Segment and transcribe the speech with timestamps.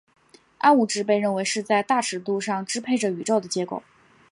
[0.57, 3.83] 暗物质被认为是在大尺度上支配着宇宙的结构。